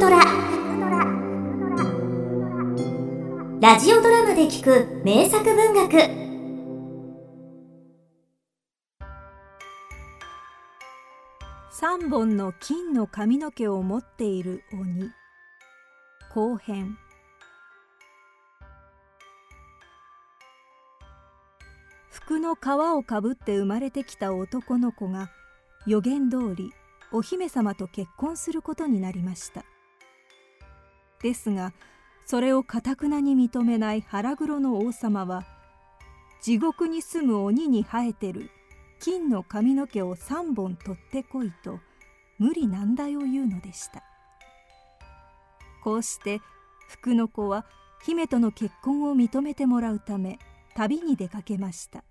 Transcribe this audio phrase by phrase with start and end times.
[0.00, 0.18] トラ。
[3.60, 5.94] ラジオドラマで聞く名作文学。
[11.70, 15.10] 3本の金の髪の毛を持っている鬼。
[16.34, 16.96] 後編。
[22.08, 22.58] 服の皮
[22.96, 25.30] をかぶって生まれてきた男の子が
[25.86, 26.72] 予言通り
[27.12, 29.62] お姫様と結婚することになりました。
[31.22, 31.72] ですが
[32.26, 35.44] それをかたくなに認めない腹黒の王様は
[36.42, 38.50] 地獄に住む鬼に生えてる
[39.00, 41.80] 金の髪の毛を3本取ってこいと
[42.38, 44.02] 無理難題を言うのでした。
[45.82, 46.40] こうして
[46.88, 47.66] 福の子は
[48.02, 50.38] 姫との結婚を認めてもらうため
[50.74, 52.04] 旅に出かけました。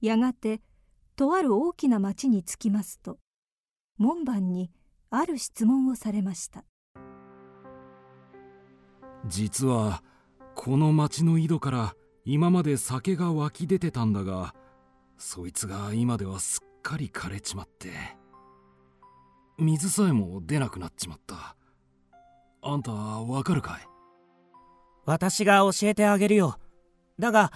[0.00, 0.60] やがて
[1.16, 3.18] とある大きな町に着きますと
[3.98, 4.70] 門番に
[5.10, 6.64] ある質問をされました。
[9.26, 10.02] 実は
[10.54, 11.94] この町の井戸から
[12.24, 14.54] 今まで酒が湧き出てたんだが
[15.18, 17.90] そいつが今ではすっかり枯れちまって
[19.58, 21.56] 水さえも出なくなっちまった。
[22.62, 23.86] あんたわかるかい？
[25.06, 26.56] 私が教えてあげるよ。
[27.18, 27.52] だが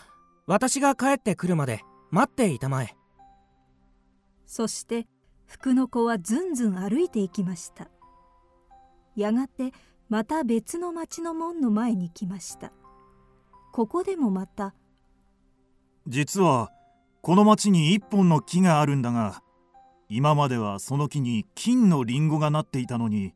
[0.46, 2.94] 私が帰ってくるまで待っていたまえ。
[4.44, 5.06] そして
[5.46, 7.88] 福の子はずんずん歩いていきました。
[9.16, 9.72] やがて
[10.08, 12.72] また別の町の門の前に来ました。
[13.72, 14.74] ここでもまた
[16.06, 16.70] 実は
[17.22, 19.42] この町に一本の木があるんだが
[20.08, 23.32] 今まではその木に金のリンゴがなっていたのに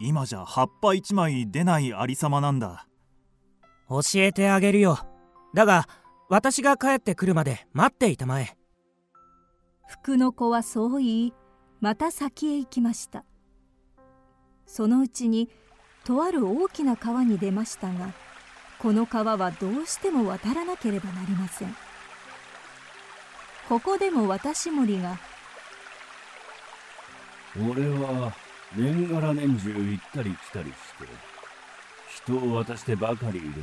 [0.00, 2.86] 今じゃ葉っぱ一枚出ないありさまなんだ。
[3.88, 4.98] 教えてあげるよ。
[5.54, 5.86] だが
[6.28, 8.56] 私が帰ってくるまで待っていたまえ
[9.90, 11.32] 福の子はそう言い
[11.80, 13.24] また先へ行きました。
[14.64, 15.50] そのうちに
[16.04, 18.12] とある大きな川に出ましたが
[18.78, 21.74] この川はどうしても渡らなければなりません。
[23.68, 25.18] ここでも渡し森が
[27.56, 28.32] 俺は
[28.76, 30.74] 年がら年中行ったり来たりして
[32.22, 33.58] 人を渡してばかりいるんだ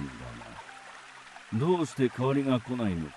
[1.54, 3.14] がどうして代わりが来ないのか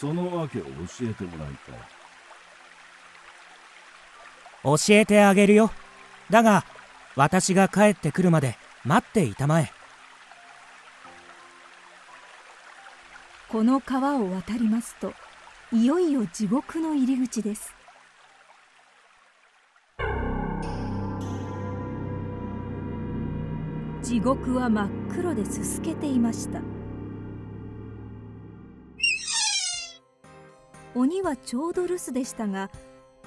[0.00, 0.70] その訳を教
[1.02, 1.78] えてもらいたい。
[4.62, 5.70] 教えてあげるよ。
[6.30, 6.64] だが
[7.16, 9.70] 私が帰ってくるまで待っていたまえ。
[13.50, 15.12] この川を渡りますと
[15.70, 17.74] いよいよ地獄の入り口です。
[24.02, 26.79] 地獄は真っ黒ですすけていました
[30.94, 32.70] 鬼はちょうど留守でしたが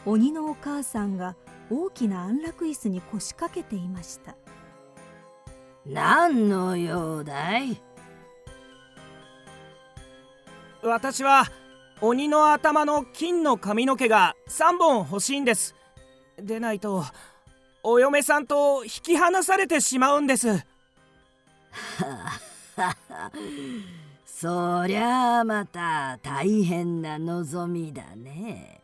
[0.06, 1.36] 鬼のお母さんが
[1.70, 4.36] 大きな安楽椅子に腰掛けていました。
[5.86, 7.82] 何の用だい？
[10.82, 11.46] 私は
[12.02, 15.76] 鬼の頭の金の髪の毛が3本欲しいんです。
[16.38, 17.06] でないと
[17.84, 20.48] お嫁さんと引き離されてしまうんです
[24.44, 28.82] そりゃあまた大変な望みだね。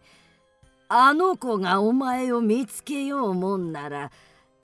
[0.87, 4.09] あの子がお前を見つけようもんなら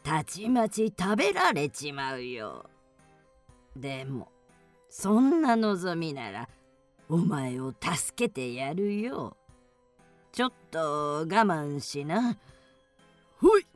[0.03, 2.69] たちまち食べられちまうよ。
[3.75, 4.29] でも
[4.89, 6.47] そんな望みなら
[7.09, 9.35] お前を助けてやるよ。
[10.31, 12.37] ちょっと我慢しな。
[13.41, 13.67] ほい。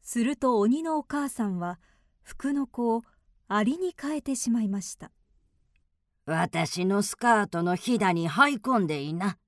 [0.00, 1.80] すると鬼のお母さんは
[2.22, 3.02] 服の子を
[3.52, 5.10] アリに変えてしまいました。
[6.24, 9.38] 私のスカートのひだに這い込んでいな。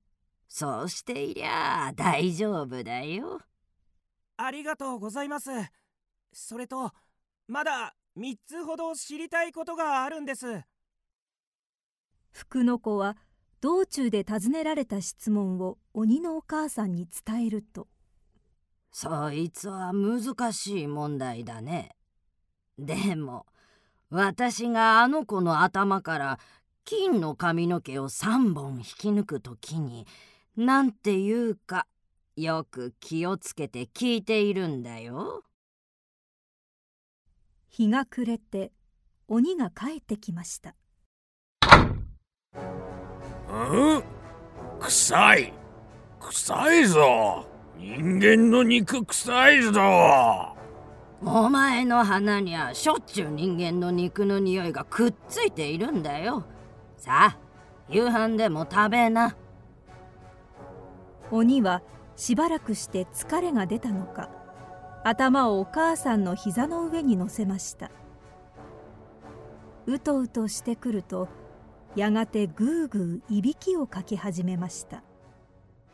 [0.49, 3.39] そうしていりゃ大丈夫だよ。
[4.35, 5.51] ありがとうございます。
[6.33, 6.91] それと
[7.47, 10.63] まだ3つほど知りたいことがあるんです。
[12.33, 13.15] 福の子は
[13.61, 17.87] 道中で尋ねられた質問を鬼のお母さんに伝えると。
[18.91, 21.95] そいつは難しい問題だね。
[22.77, 23.45] でも
[24.09, 26.39] 私があの子の頭から
[26.85, 30.05] 金の髪の毛を3本引き抜くときに
[30.55, 31.87] 何て言うか
[32.35, 35.43] よく気をつけて聞いているんだよ。
[37.69, 38.71] 日が暮れて
[39.27, 40.75] 鬼が帰ってきました。
[43.49, 44.03] うん？
[44.79, 45.53] 臭い
[46.19, 47.45] 臭いぞ
[47.77, 50.52] 人間の肉臭いぞ
[51.25, 56.43] お前の鼻にはしょっちゅう人間の肉の匂いがくっついているんだよ。
[56.97, 57.37] さあ
[57.89, 59.35] 夕飯でも食べな。
[61.31, 61.81] 鬼は
[62.15, 64.29] しばらくして疲れが出たのか
[65.03, 67.89] 頭をお母さんの膝の上に乗せました。
[69.85, 71.29] うとうとしてくると
[71.95, 75.03] やがてぐーぐーいびきをかき始めました。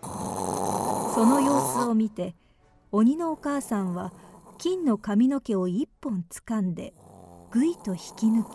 [0.02, 2.36] その様子を見て
[2.92, 4.12] 鬼のお母さんは
[4.60, 6.94] 金の髪の毛を一本つかんで
[7.50, 8.48] ぐいと引き抜き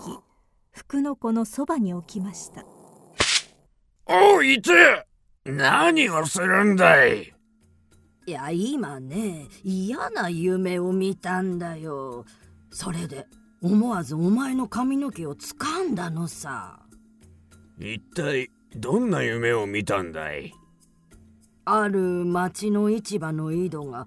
[0.70, 2.62] 福の子のそばに置きました。
[4.04, 4.70] おいて
[5.46, 7.32] 何をするんだい？
[8.26, 12.26] いや今ね嫌な夢を見たんだよ。
[12.70, 13.26] それで
[13.62, 16.80] 思わずお前の髪の毛を掴んだのさ。
[17.80, 20.52] 一体どんな夢を見たんだい？
[21.64, 24.06] ある町の市場の井戸が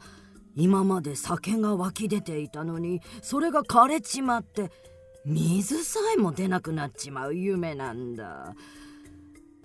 [0.58, 4.72] 今まで酒が湧き出ていたのにそれが枯れちまって
[5.24, 8.56] 水さえも出なくなっちまう夢なんだ。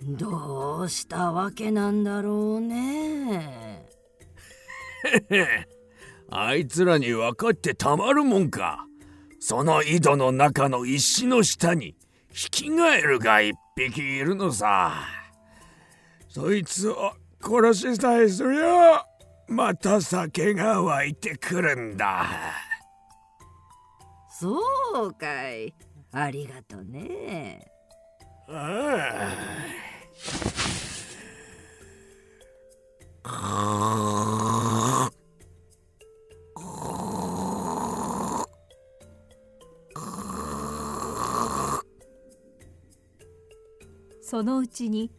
[0.03, 3.87] どうしたわけなんだろうね。
[6.29, 8.85] あいつらに分かってたまるもんか。
[9.39, 11.95] その井戸の中の石の下に
[12.33, 15.05] ヒキガエルが一匹いるのさ。
[16.29, 19.05] そいつを殺しさえすりゃ
[19.53, 22.27] また酒が湧いてくるんだ。
[24.29, 24.59] そ
[25.03, 25.73] うかい。
[26.11, 27.65] ありがとね。
[28.49, 29.29] あ
[33.25, 35.09] あ
[44.21, 45.11] そのうちに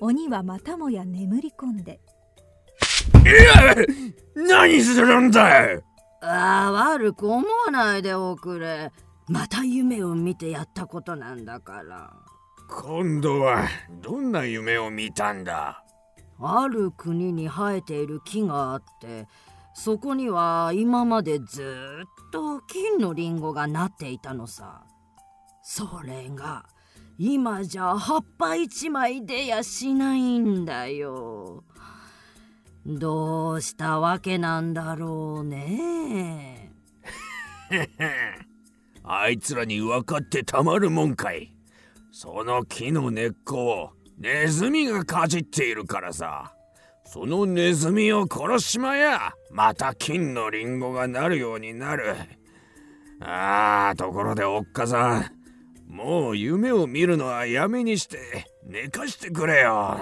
[0.00, 2.00] 鬼はまたもや眠り込んで
[4.34, 5.82] 何するんだい？
[6.22, 8.90] ああ悪く思わないでおくれ。
[9.28, 12.12] また夢を見てやったことなんだから。
[12.68, 13.66] 今度は
[14.02, 15.82] どんな夢を見たんだ？
[16.40, 19.26] ある国に生えている木があって
[19.74, 21.62] そこには今までず
[22.02, 24.84] っと金のリンゴがなっていたのさ。
[25.62, 26.64] それが
[27.18, 31.62] 今じゃ葉っぱ一枚出やしないんだよ
[32.98, 36.72] どうしたわけなんだろうね。
[39.04, 41.54] あいつらに分かってたまるもんかい。
[42.10, 46.52] その木の根っこをネズミがかじっているからさ。
[47.04, 52.14] そのネズミを殺しまやまた金のリンゴがなるようになる。
[53.20, 55.40] ああところでおっかさん。
[55.88, 59.98] もう夢を見るのはやめにして寝かしてくれよ。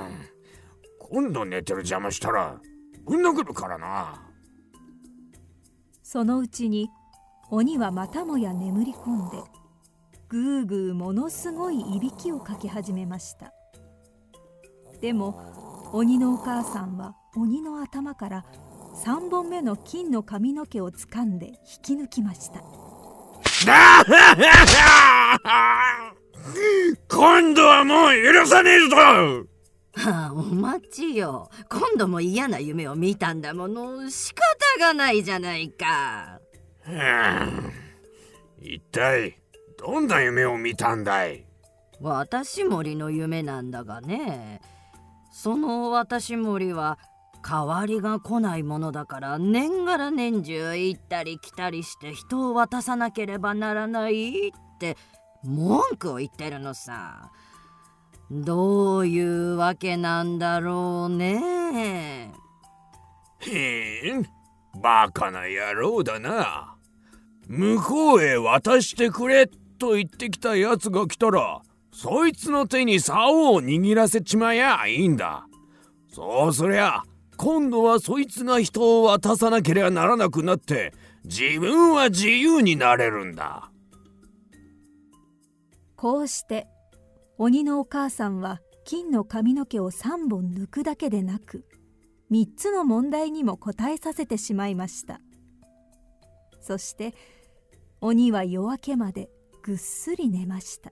[0.98, 2.60] 今度寝てる邪魔したら
[3.08, 4.22] ぶん殴るからな。
[6.02, 6.88] そのうちに
[7.50, 9.38] 鬼はまたもや眠り込んで
[10.28, 13.52] ぐーぐーものすごいいびきをかき始めました。
[15.00, 18.44] でも鬼のお母さんは鬼の頭から
[19.04, 22.62] 3本目の金の髪の毛をつかんで引き抜きました。
[27.08, 28.96] 今度はもう許さねえぞ
[29.94, 31.50] はあ、お待ちよ。
[31.68, 34.08] 今度も嫌な夢を見たんだもの。
[34.10, 34.42] 仕方
[34.80, 36.40] がないじゃないか。
[38.60, 39.38] 一体
[39.78, 41.44] どんな夢を見たんだい？
[42.00, 44.60] 私森の夢なんだがね。
[45.32, 46.98] その私森は
[47.48, 54.96] 代わりが来ないものだから年がら年中行ったり来たりして人を渡さなければならないって
[55.44, 57.30] 文句を言ってるのさ
[58.30, 62.32] どういうわけなんだろうね。
[63.40, 64.26] へん
[64.82, 66.76] バカな野郎だな。
[67.46, 69.46] 向こうへ渡してくれ
[69.78, 75.46] と言ってきたやつが来たらそいつの手に竿を握らせちまやいいんだ。
[76.12, 77.02] そうすりゃ
[77.38, 80.92] 今度はそいつが人を渡さなければならなくなって
[81.24, 83.70] 自分は自由になれるんだ。
[85.96, 86.66] こうして
[87.40, 91.64] 鬼のお母さんは金の髪の毛を3本抜くだけでなく
[92.32, 95.20] 3つの問題にも答えさせてしまいました。
[96.60, 97.14] そして
[98.00, 99.30] 鬼は夜明けまで
[99.62, 100.90] ぐっすり寝ました。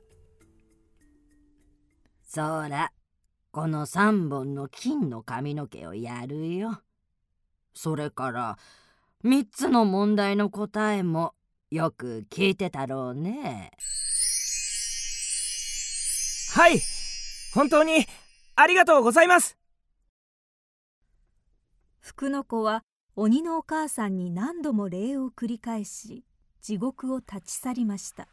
[2.22, 2.92] そら
[3.50, 6.80] この3本の金の髪の毛をやるよ。
[7.74, 8.58] それから
[9.24, 11.34] 3つの問題の答えも
[11.72, 13.72] よく聞いてたろうね。
[16.56, 16.80] はい。
[17.52, 18.06] 本当に
[18.54, 19.58] ありがとうございます。
[22.00, 22.80] 福の子は
[23.14, 26.25] 鬼のお母さんに何度も礼を繰り返し
[26.62, 28.26] 地獄を立ち去りました。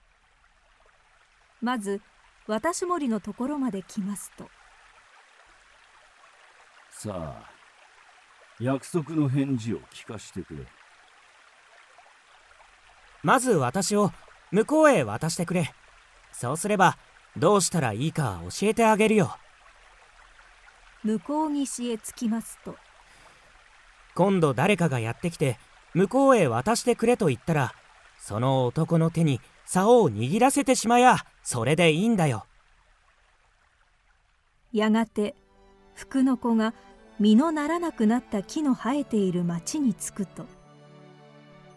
[1.60, 2.02] まず
[2.48, 4.46] 私森のところまで来ますと。
[6.92, 7.50] さあ
[8.58, 10.66] 約束の返事を聞かしてくれ。
[13.22, 14.14] まず私を
[14.52, 15.74] 向こうへ渡してくれ。
[16.32, 16.98] そうすれば
[17.38, 19.36] どうしたらいいか教えてあげるよ。
[21.04, 22.76] 向こう岸へ着きますと。
[24.16, 25.58] 今度誰かがやってきて
[25.94, 27.74] 向こうへ渡してくれと言ったら
[28.20, 31.18] その男の手に竿を握らせてしまや。
[31.44, 32.46] それでいいんだよ。
[34.72, 35.36] やがて
[35.94, 36.74] 福の子が
[37.20, 40.46] 実のならなくなった木の生えている町に着くと。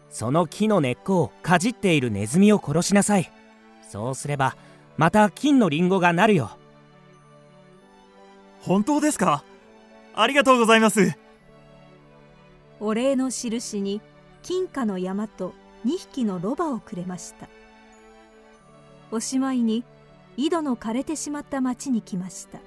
[0.08, 3.30] その木の根っこをかじっているネズミを殺しなさい。
[3.82, 4.56] そうすれば
[4.96, 6.50] また金のリンゴがなるよ。
[8.60, 9.44] 本当ですか？
[10.14, 11.14] ありがとうございます。
[12.80, 14.00] お礼の印に
[14.42, 17.48] 金貨の山と2匹のロバをくれました。
[19.10, 19.84] おしまいに
[20.36, 22.58] 井戸の枯れてしまった町に来ました。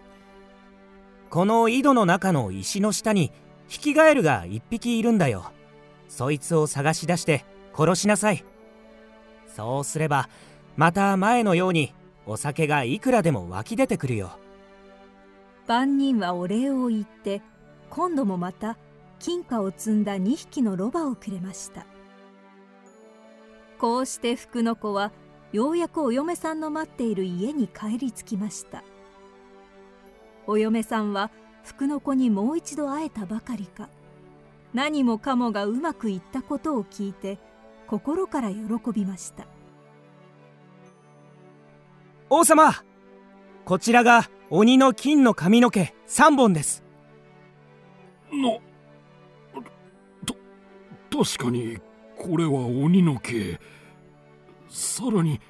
[1.30, 3.32] この井戸の中の石の下に
[3.68, 5.52] ヒキガエルが一匹いるんだよ。
[6.08, 7.46] そいつを探し出して
[7.76, 8.44] 殺しなさい。
[9.56, 10.30] そうすれば
[10.78, 11.94] また前のように
[12.30, 14.38] お酒がいくらでも湧き出てくるよ。
[15.66, 17.42] 万人はお礼を言って
[17.90, 18.78] 今度もまた
[19.18, 21.88] 金貨を積んだ2匹のロバをくれました。
[23.80, 25.12] こうして福の子は
[25.52, 28.84] ようやくお嫁さんの待っている家に帰り着きました。
[30.46, 31.32] お嫁さんは
[31.64, 33.90] 福の子にもう一度会えたばかりか
[34.76, 37.40] 何もかもがうまくいったことを聞いて
[37.88, 38.60] 心から喜
[38.94, 39.48] びました。
[42.32, 42.76] 王様
[43.66, 46.84] こちらが鬼の金の髪の毛3本です。
[48.32, 48.60] の
[50.28, 50.36] と
[51.26, 51.80] 確かに
[52.16, 53.60] これは鬼の毛。
[54.70, 55.42] さらに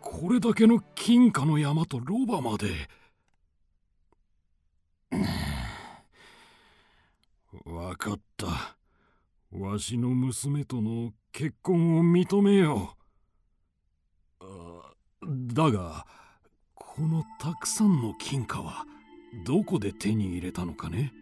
[0.00, 2.88] これだけの金貨の山とロバまで。
[7.66, 8.76] わかった。
[9.54, 13.02] わしの娘との結婚を認めよう。
[15.54, 16.06] だが
[16.94, 18.84] このたくさんの金貨は
[19.46, 21.14] どこで手に入れたのかね？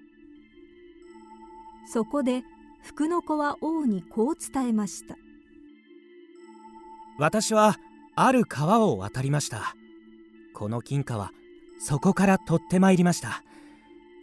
[1.87, 2.43] そこで
[2.83, 5.17] 福の子は王にこう伝えました。
[7.19, 7.77] 私は
[8.17, 9.77] ある川を渡りました。
[10.55, 11.31] この金貨は
[11.79, 13.45] そこから取ってまいりました。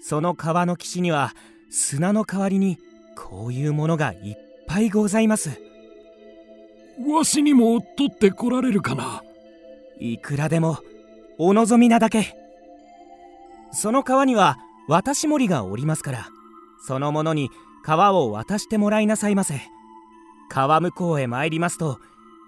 [0.01, 1.33] その川の岸には
[1.69, 2.77] 砂の代わりに
[3.15, 4.35] こういうものがいっ
[4.67, 5.61] ぱいございます。
[7.07, 9.23] わしにも取ってこられるかな？
[9.97, 10.79] いくらでも
[11.39, 12.35] お望みなだけ。
[13.71, 16.29] その川には渡し森がおりますから
[16.85, 17.49] その者に
[17.83, 19.61] 川を渡してもらいなさいませ。
[20.49, 21.99] 川向こうへ参りますと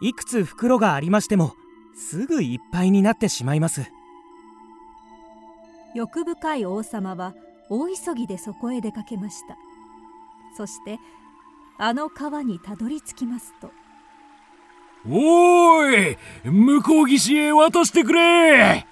[0.01, 1.53] いくつ袋がありましても
[1.93, 3.91] すぐいっぱいになってしまいます。
[5.93, 7.33] 欲深い王様は
[7.69, 9.57] 大急ぎでそこへ出かけました。
[10.55, 10.99] そして
[11.77, 13.71] あの川にたどり着きますと
[15.07, 16.17] おーい
[16.49, 18.85] 向こう岸へ渡してくれ。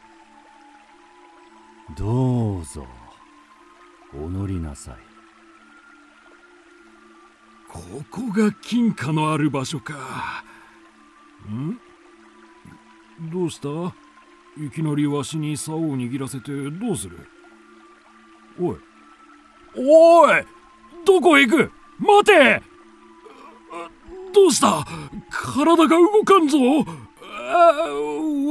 [1.97, 2.85] どうぞ
[4.13, 4.95] お乗りなさい。
[7.69, 10.43] ここが金貨のある場所か。
[11.49, 11.77] ん？
[13.31, 13.67] どうした？
[14.63, 17.19] いきなりわしに竿を握らせてどうする？
[18.59, 18.77] おい。
[19.75, 20.45] おい
[21.05, 21.71] どこへ行く？
[21.99, 22.61] 待て
[24.37, 24.85] どうした。
[25.31, 26.57] 体が動かんぞ。
[27.49, 27.73] あ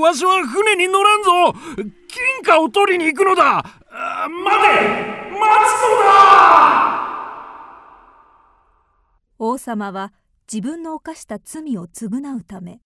[0.01, 1.31] わしは船に乗らんぞ。
[1.77, 3.63] 金貨を取りに行くのだ。
[3.63, 5.27] 待て。
[5.31, 6.77] 待つのだ。
[9.39, 10.13] 王様は
[10.53, 12.81] 自分の犯した罪を償うため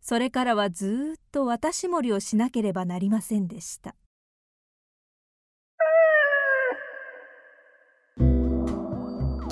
[0.00, 3.96] それからはずっと渡し盛りをしなければなりませんでした。